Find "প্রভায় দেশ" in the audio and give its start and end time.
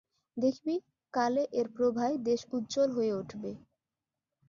1.75-2.41